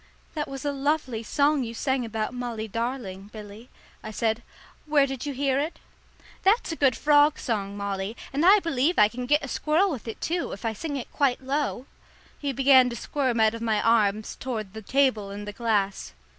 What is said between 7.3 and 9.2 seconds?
song, Molly, and I believe I